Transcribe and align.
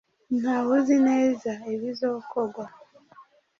"Nta 0.39 0.55
wuzi 0.65 0.95
neza 1.09 1.51
ibizokogwa 1.73 2.65